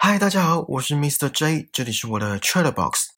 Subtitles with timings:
[0.00, 1.28] 嗨，大家好，我是 Mr.
[1.28, 3.08] J，这里是我的 Chat Box。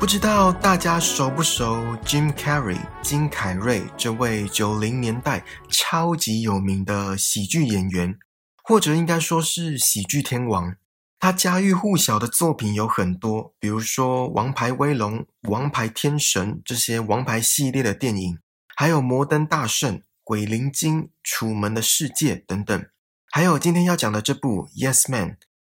[0.00, 8.18] 不知道大家熟不熟 Jim Carrey 金凯瑞这位九零年代超级有名的喜剧演员，
[8.64, 10.74] 或者应该说是喜剧天王。
[11.22, 18.40] 他家喻户晓的作品有很多，比如说《王牌威龙》《王牌天神》这些王牌系列的电影，
[18.74, 22.84] 还有《摩登大圣》《鬼灵精》《楚门的世界》等等，
[23.30, 25.28] 还有今天要讲的这部《Yes Man》，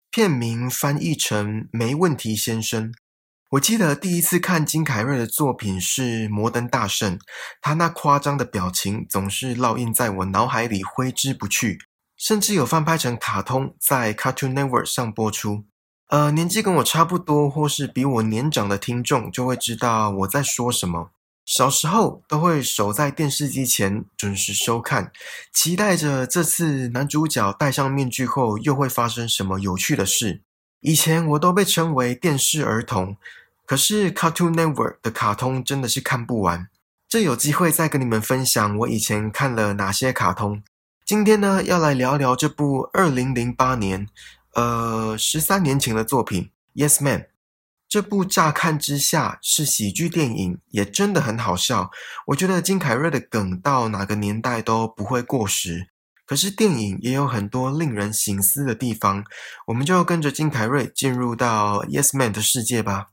[0.09, 2.93] 片名翻译成“没问题先生”。
[3.51, 7.17] 我记得第一次看金凯瑞的作品是《摩登大圣》，
[7.59, 11.77] 他那夸张的表情总是烙印在我脑海里，挥之不去。
[12.21, 15.63] 甚至有翻拍成卡通，在 Cartoon Network 上播出。
[16.09, 21.09] 呃，年纪跟我差不多或是比我年长的听众就会知道我在说什么。
[21.47, 25.11] 小时候都会守在电视机前准时收看，
[25.51, 30.41] 期待着这次男主角戴上面具后又会发生什么有趣的事。
[30.81, 33.17] 以前我都被称为电视儿童，
[33.65, 36.67] 可是 Cartoon Network 的卡通真的是看不完。
[37.09, 40.61] 这有机会再跟你们分享我以前看了哪些卡通。
[41.11, 44.07] 今天呢，要来聊聊这部二零零八年，
[44.53, 46.49] 呃，十三年前的作品
[46.81, 47.19] 《Yes Man》。
[47.89, 51.91] 这部乍看之下是喜剧电影，也真的很好笑。
[52.27, 55.89] 我觉得金凯瑞的梗到哪个年代都不会过时。
[56.25, 59.25] 可是电影也有很多令人醒思的地方，
[59.67, 63.07] 我们就跟着金凯瑞进入到《Yes Man》的世界吧。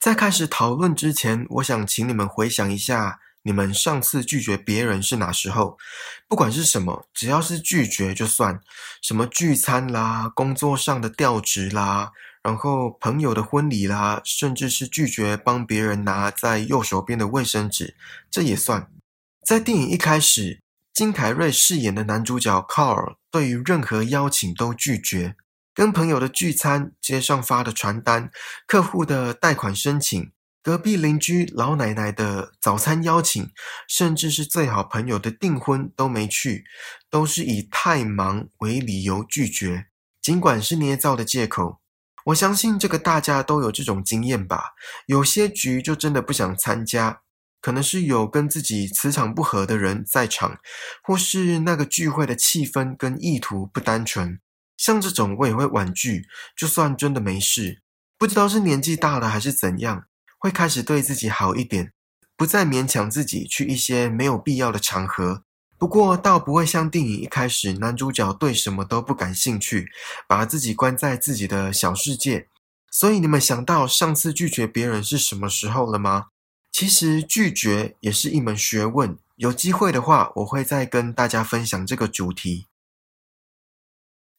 [0.00, 3.20] 在开始讨论之前，我想请你们回想一下。
[3.44, 5.78] 你们上次拒绝别人是哪时候？
[6.26, 8.60] 不管是什么，只要是拒绝就算。
[9.02, 17.94] 什么聚餐啦，工作上的调职啦，然后朋友的婚礼啦，甚至是拒绝帮别人拿在右手边的卫生纸，
[18.30, 18.90] 这也算。
[19.46, 20.62] 在电影一开始，
[20.94, 25.36] 金凯瑞饰演的男主角 Carl 对于任何邀请都拒绝，
[25.74, 28.30] 跟朋友的聚餐、街上发的传单、
[28.66, 30.30] 客户的贷款申请。
[30.64, 33.50] 隔壁邻居老奶奶的早餐邀请，
[33.86, 36.64] 甚至是最好朋友的订婚都没去，
[37.10, 39.88] 都是以太忙为理由拒绝。
[40.22, 41.82] 尽管是捏造的借口，
[42.24, 44.70] 我相信这个大家都有这种经验吧。
[45.04, 47.20] 有些局就真的不想参加，
[47.60, 50.56] 可能是有跟自己磁场不合的人在场，
[51.02, 54.40] 或是那个聚会的气氛跟意图不单纯。
[54.78, 56.24] 像这种我也会婉拒，
[56.56, 57.82] 就算真的没事。
[58.16, 60.06] 不知道是年纪大了还是怎样。
[60.44, 61.94] 会开始对自己好一点，
[62.36, 65.42] 不再勉强自己去一些没有必要的场合。
[65.78, 69.88] 不过，倒不会像电影一开始，男主角对什么都不感兴趣，
[70.28, 72.50] 把自己关在自己的小世界。
[72.90, 76.26] 所以，你们想到上次拒绝别人是什么时候了吗？
[76.70, 79.16] 其实，拒绝也是一门学问。
[79.36, 82.66] 有机会的话，我会再跟大家分享这个主题。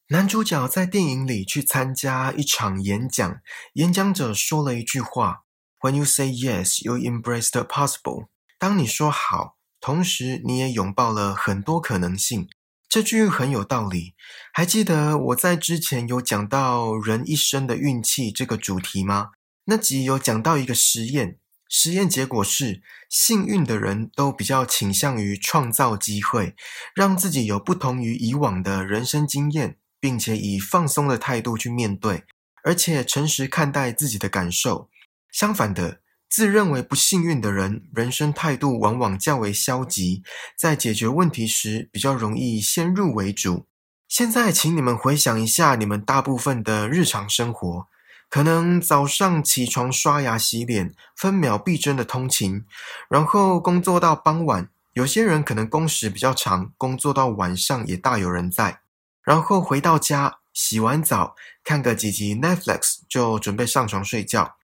[0.10, 3.42] 男主角在电影里去参加一场演讲，
[3.74, 5.45] 演讲者说了一句话。
[5.82, 8.28] When you say yes, you embrace the possible。
[8.58, 12.48] 当你说好，同时你也拥抱了很多可能性。
[12.88, 14.16] 这句很有道理。
[14.54, 19.32] 还记得我在之前有讲到人一生的运气这个主题吗？
[19.66, 21.38] 那集有讲到一个实验，
[21.68, 26.56] 实验结果是，幸运的人都比较倾向于创造机会，
[26.96, 32.24] 让自己有不同于以往的人生经验，并且以放松的态度去面对，
[32.64, 34.90] 而且诚实看待自己的感受。
[35.36, 40.24] 相反的，自认为不幸运的人，人生态度往往较为消极，
[40.58, 43.66] 在解决问题时比较容易先入为主。
[44.08, 47.86] 现在，请你们回想一下你们大部分的日常生活，
[48.30, 52.64] 可能早上起床刷牙洗脸，分秒必争的通勤，
[53.10, 58.80] 然后工作到傍晚，有些人可能工时比较长，工作到晚上也大有人在，
[59.22, 64.56] 然后回到家洗完澡，看个几集 Netflix 就准备上床睡觉。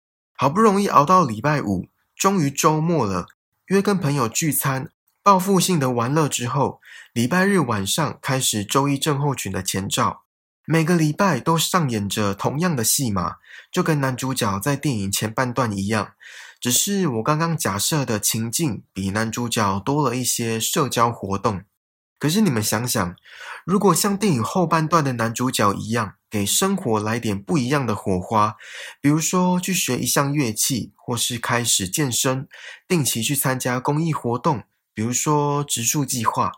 [0.40, 3.26] 好不容易熬到礼拜五，终于周末了，
[3.66, 4.88] 约跟朋友聚餐，
[5.22, 6.80] 报复性的玩乐之后，
[7.12, 10.22] 礼拜日晚上开始周一症候群的前兆。
[10.64, 13.36] 每个礼拜都上演着同样的戏码，
[13.70, 16.12] 就跟男主角在电影前半段一样，
[16.58, 21.64] 只是我刚刚假设的情境比男主角多了一些社交活动。
[22.18, 23.14] 可是你们想想，
[23.64, 28.56] 如果像电影后半段的男主角一样，给生活来点不一样的火花，
[29.00, 32.48] 比如说去学一项乐器，或是开始健身，
[32.86, 34.62] 定期去参加公益活动，
[34.94, 36.52] 比如说植树计划，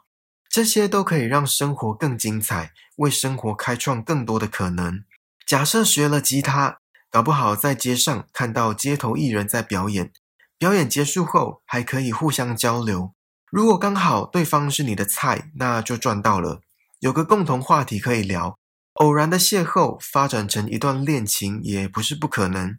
[0.48, 5.04] 这些都可以让生活更精彩，为生活开创更多的可能。
[5.46, 6.78] 假设学了吉他，
[7.10, 10.12] 搞不好在街上看到街头艺人在表演。
[10.58, 13.12] 表演结束后还可以互相交流。
[13.50, 16.60] 如果刚好对方是你的菜，那就赚到了，
[17.02, 18.56] 有个共同话题可以聊。
[18.94, 22.78] 偶然的邂逅发展成一段恋情也不是不可能。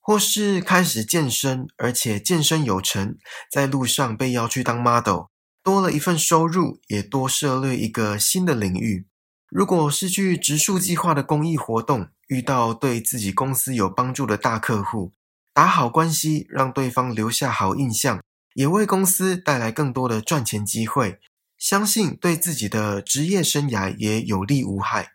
[0.00, 3.16] 或是开始健身，而且健身有成，
[3.48, 5.26] 在路上被邀去当 model，
[5.62, 9.06] 多了一份收入，也多涉猎一个新的领域。
[9.48, 15.12] 如果是去植树计划的公益活动，遇到对自己公司有帮助的大客户，
[15.54, 18.20] 打好关系，让对方留下好印象，
[18.54, 21.20] 也为公司带来更多的赚钱机会，
[21.62, 25.12] 相信对自己的职业生涯也有利无害。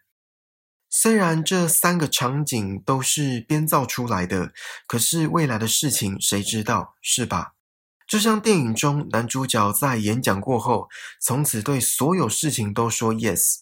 [0.90, 4.54] 虽然这三个场景都是编造出来的，
[4.88, 7.56] 可是未来的事情谁知道，是吧？
[8.08, 10.88] 就像电影中男主角在演讲过后，
[11.20, 13.58] 从此对所有事情都说 yes，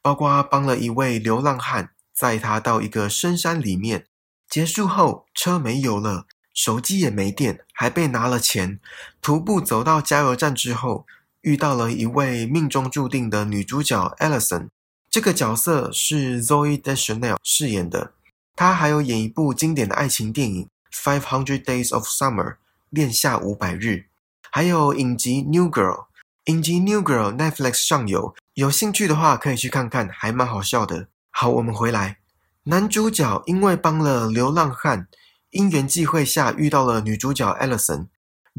[0.00, 4.06] 包括帮了一位流浪汉载他到一个深山里面，
[4.48, 8.78] 结束后车没油了，手机也没电，还被拿了钱，
[9.20, 11.04] 徒步走到加油站之后，
[11.48, 14.68] 遇到了一位命中注定的女主角 Alison。
[15.08, 18.12] 这个角色是 Zoe Deschanel 饰演的，
[18.54, 22.44] 她还有演一部经典的爱情电影《Five Hundred Days of Summer》
[22.90, 24.04] 恋夏五百日，
[24.50, 26.00] 还有影集《New Girl》。
[26.44, 31.08] 影集《New Girl》Netflix 上有，有兴趣的话可以去看看，还蛮好笑的。
[31.30, 32.18] 好，我们回来，
[32.64, 35.08] 男主角因为帮了流浪汉，
[35.52, 38.08] 因缘际会下遇到了女主角 Alison。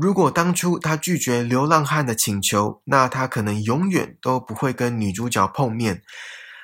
[0.02, 6.02] 如果当初他拒绝流浪汉的请求，那他可能永远都不会跟女主角碰面。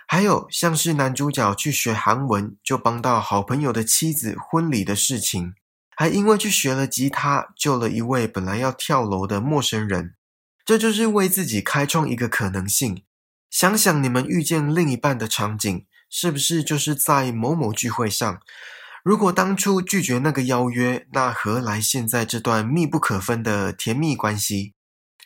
[0.08, 5.54] 还有像是男主角去学韩文，就帮到好朋友的妻子婚礼的事情，
[5.98, 10.16] 还因为去学了吉他，救了一位本来要跳楼的陌生人，
[10.64, 13.04] 这就是为自己开创一个可能性。
[13.50, 18.40] 想想你们遇见另一半的场景，是不是就是在某某聚会上？
[19.06, 24.74] 如果当初拒绝那个邀约，那何来现在这段密不可分的甜蜜关系？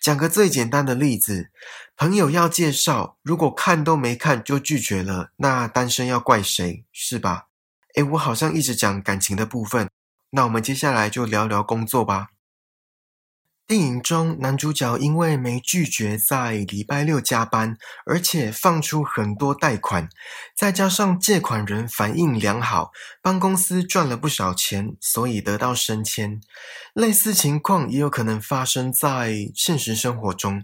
[0.01, 1.49] 讲个最简单的例子，
[1.95, 6.83] 朋友要介绍，如果看都没看就拒绝了，那单身要怪谁？
[6.91, 7.45] 是吧？
[7.95, 9.89] 诶，我好像一直讲感情的部分，
[10.31, 12.31] 那我们接下来就聊聊工作吧。
[13.69, 20.09] 电影中，男主角因为没拒绝在礼拜六加班，而且放出很多贷款，
[20.57, 22.89] 再加上借款人反应良好，
[23.21, 26.41] 帮公司赚了不少钱，所以得到升迁。
[26.95, 30.63] 类似情况也有可能发生在现实生活中，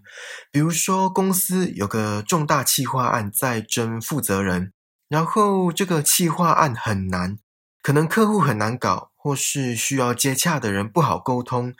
[0.52, 4.74] 比如说公司有个重大企划案在争负责人，
[5.08, 7.38] 然后这个企划案很难，
[7.84, 9.12] 可能客户很难搞。
[9.26, 11.74] 或是需要接洽的人不好沟通，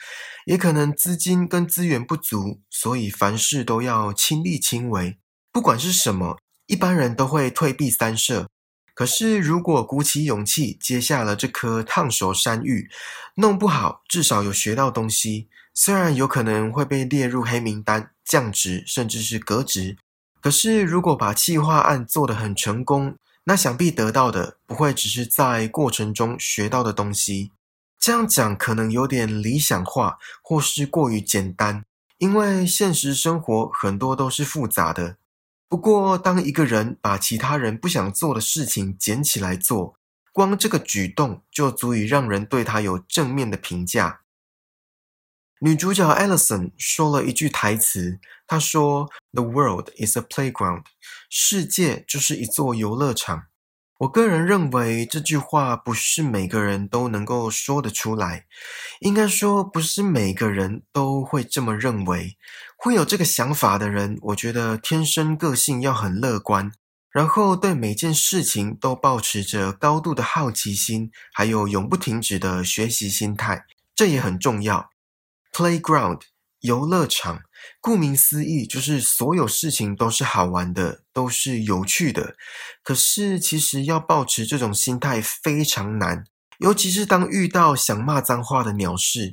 [0.48, 5.20] 也可能资金跟资源不足，所以凡事都要亲力亲为。
[5.52, 8.48] 不管是什么，一般人都会退避三舍。
[8.96, 12.90] 可是如果鼓起勇气接下了这颗烫手山芋，
[13.36, 15.48] 弄不好至少有学到东西。
[15.76, 19.96] 虽然有可能会被列入黑名单、降职，甚至是革职，
[20.42, 23.16] 可是如果把计划案做得很成功，
[23.46, 27.52] 那想必得到的不会只是在过程中学到的东西。
[28.00, 31.86] 这样讲可能有点理想化，或是过于简单，
[32.20, 35.18] 因为现实生活很多都是复杂的。
[35.68, 39.96] 不过，当一个人把其他人不想做的事情捡起来做，
[40.32, 44.22] 光这个举动就足以让人对他有正面的评价。
[45.66, 50.84] 女主角 Alison 说了一句台词，她说：“The world is a playground，
[51.28, 53.46] 世界就是一座游乐场。”
[53.98, 58.46] 我个人认为这句话不是每个人都能够说得出来，
[59.00, 62.38] 应该说不是每个人都会这么认为。
[62.78, 66.72] 会有这个想法的人，我觉得天生个性要很乐观，
[67.10, 74.92] 然后对每件事情都保持着高度的好奇心，还有永不停止的学习心态，这也很重要。
[75.56, 76.20] Playground
[76.60, 77.44] 游乐场，
[77.80, 82.36] 顾名思义，就是所有事情都是好玩的，都是有趣的。
[82.84, 86.26] 可是，其实要保持这种心态非常难，
[86.58, 89.32] 尤其是当遇到想骂脏话的鸟事，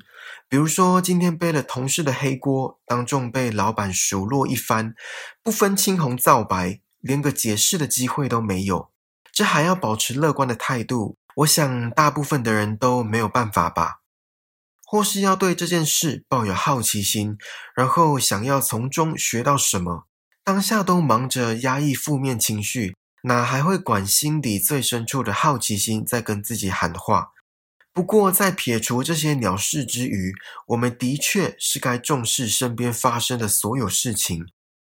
[0.48, 4.94] 比如说今天背了同事的黑锅，当众被老板数落一番，
[5.42, 8.92] 不分青红皂白，连个解释的机会都没有，
[9.32, 11.16] 这还要保持乐观的态度？
[11.38, 14.01] 我想，大部分的人都没有办法吧。
[14.92, 17.38] 或是要对这件事抱有好奇心，
[17.74, 20.06] 然后想要从中学到什么，
[20.44, 27.30] 当下都忙着压抑负面情绪，哪还会管心底最深处的好奇心在跟自己喊话？
[27.94, 30.34] 不过，在撇除这些鸟事之余，
[30.66, 34.44] 我们的确是该重视身边发生的所有事情。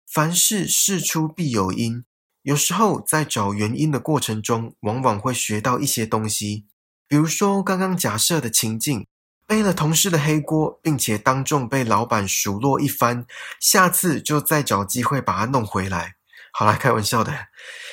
[0.09, 2.05] 凡事事出必有因，
[2.43, 6.65] 有时候在找原因的过程中，往往会学到一些东西。
[7.09, 9.05] 比如说刚刚假设的情境。
[9.48, 13.25] 背了同事的黑锅，并且当众被老板数落一番，
[13.62, 16.16] 下次就再找机会把他弄回来。
[16.51, 17.48] 好啦，开玩笑的，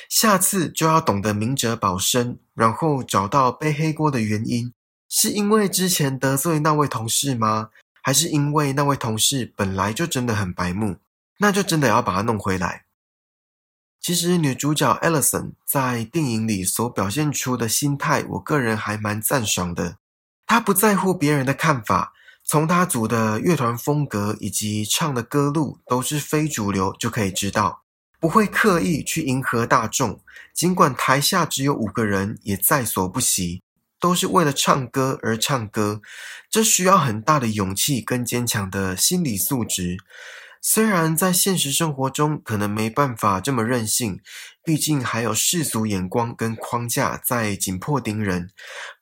[0.09, 4.73] 下次就要懂得明哲保身，然后找到背黑锅的原因，
[5.07, 7.69] 是因为之前得罪那位同事吗？
[8.01, 10.97] 还是因为那位同事本来就真的很白目？
[11.39, 12.85] 那就真的要把他弄回来。
[14.01, 19.97] 其实女主角 Ellison 在电影里所表现出的心态，我个人还蛮赞赏的。
[20.47, 27.83] 他不在乎别人的看法，从他组的乐团风格以及唱的歌路都是非主流就可以知道，
[28.19, 30.21] 不会刻意去迎合大众。
[30.53, 33.63] 尽管台下只有五个人，也在所不惜，
[33.99, 36.01] 都是为了唱歌而唱歌。
[36.49, 39.97] 这需要很大的勇气跟坚强的心理素质。
[40.67, 44.19] 虽然在现实生活中可能没办法这么任性，
[44.63, 48.49] 毕竟还有世俗眼光跟框架在紧迫盯人，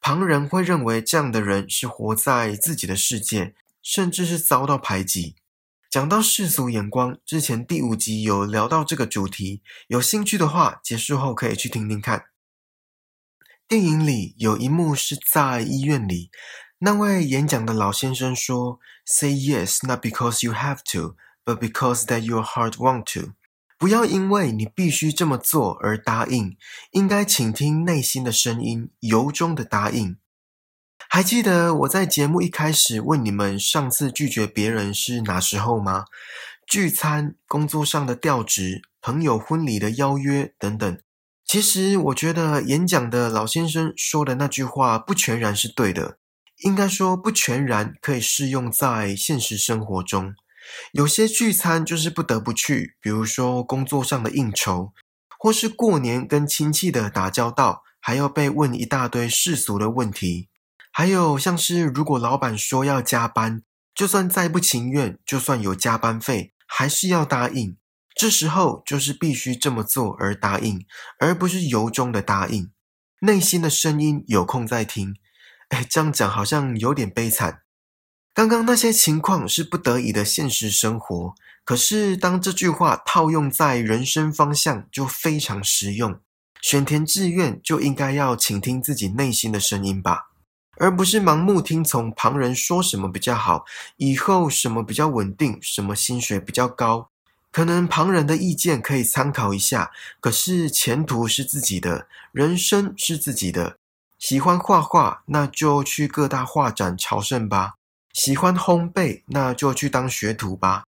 [0.01, 5.37] 旁人会认为这样的人是活在自己的世界，甚至是遭到排挤。
[5.89, 12.25] 讲到世俗眼光，之前第五集有聊到这个主题，有兴趣的话，结束后可以去听听看。
[13.69, 16.29] 电影里有一幕是在医院里，
[16.79, 21.15] 那位演讲的老先生说：“Say yes, not because you have to.”
[21.45, 23.33] But because that your heart want to，
[23.77, 26.55] 不要因为你必须这么做而答应，
[26.91, 30.17] 应该倾听内心的声音，由衷的答应。
[31.09, 36.05] 还记得我在节目一开始问你们，上次拒绝别人是哪时候吗？
[36.65, 40.97] 聚餐、工作上的调职、朋友婚礼的邀约等等。
[41.45, 46.17] 其实我觉得演讲的老先生说的那句话不全然是对的，
[46.63, 50.33] 应该说不全然可以适用在现实生活中。
[50.91, 54.93] 有些聚餐就是不得不去，比如说工作上的应酬，
[55.39, 60.49] 或是过年跟亲戚的打交道，还要被问一大堆世俗的问题。
[60.91, 63.63] 还有像是如果老板说要加班，
[63.95, 67.77] 就算再不情愿，就算有加班费，还是要答应。
[68.15, 70.85] 这时候就是必须这么做而答应，
[71.19, 72.71] 而不是由衷的答应。
[73.21, 75.15] 内心的声音有空再听。
[75.69, 77.61] 哎，这样讲好像有点悲惨。
[78.33, 86.19] 刚刚那些情况是不得已的现实生活，可是当这句话套用在人生方向，就非常实用。
[86.59, 90.29] 选填志愿就应该要倾听自己内心的声音吧，
[90.77, 93.65] 而不是盲目听从旁人说什么比较好，
[93.97, 97.09] 以后什么比较稳定，什么薪水比较高。
[97.51, 103.77] 可能旁人的意见可以参考一下，可是前途是自己的，人生是自己的。
[104.17, 107.75] 喜欢画画，那就去各大画展朝圣吧。
[108.13, 110.83] 喜欢烘焙，那就去当学徒吧；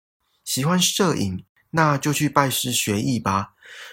[0.44, 3.52] 喜欢摄影，那就去拜师学艺吧。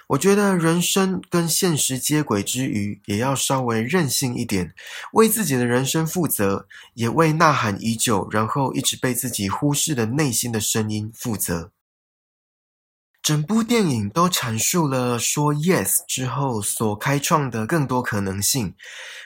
[0.09, 4.75] 我觉得人生跟现实接轨之余，也要稍微任性一点，
[5.13, 11.71] 为自己的人生负责，也为呐喊已久，然后一直被自己忽视的内心的声音负责。
[13.31, 18.75] 整部电影都阐述了说 yes 之后所开创的更多可能性。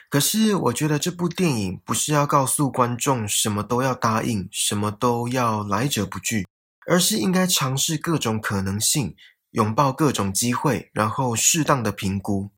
[0.08, 6.46] 可是，我觉得这部电影不是要告诉观众什么都要答应，什么都要来者不拒，
[6.86, 9.16] 而是应该尝试各种可能性，
[9.50, 12.52] 拥抱各种机会，然后适当的评估。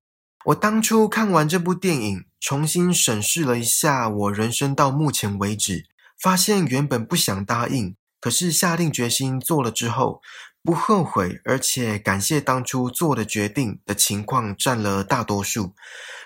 [0.44, 5.86] 我当初看完这部电影，重新审视了一下我人生到目前为止，
[6.20, 10.20] 发现原本不想答应，可是下定决心做了之后。
[10.62, 15.74] 不后悔，而且感谢当初做的决定的情况占了大多数。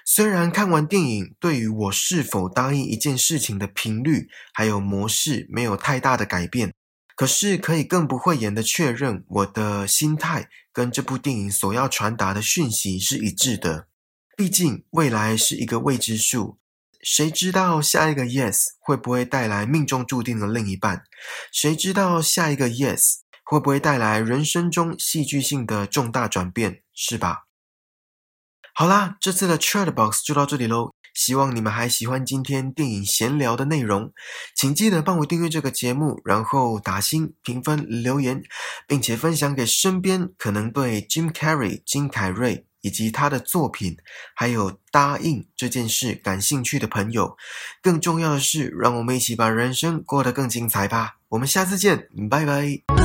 [0.04, 6.74] 虽然看完电影，对于我是否答应一件事情的频率还有模式没有太大的改变，
[7.14, 13.86] 可是可以更不讳言的确认，我的心态跟这部电影所要传达的讯息是一致的。
[14.36, 16.58] 毕竟未来是一个未知数，
[17.00, 21.04] 谁知道下一个 yes 会不会带来命中注定的另一半？
[21.52, 23.21] 谁知道下一个 yes？
[23.52, 27.42] 会不会带来人生中戏剧性的重大转变，是吧？
[28.73, 30.94] 好啦，这次的 Chat Box 就到这里喽。
[31.12, 34.14] 希望你们还喜欢今天电影闲聊的内容，
[34.56, 38.42] 请记得帮我订阅这个节目，然后打星、评分、留言，
[38.88, 43.99] 并且分享给身边可能对 Jim Carrey 金凯瑞以及他的作品，
[44.35, 47.37] 还有答应这件事感兴趣的朋友。
[47.82, 51.18] 更重要的是，让我们一起把人生过得更精彩吧。
[51.28, 53.01] 我们下次见，拜拜。